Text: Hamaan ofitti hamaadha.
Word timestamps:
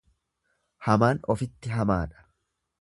Hamaan 0.87 1.21
ofitti 1.35 1.75
hamaadha. 1.77 2.29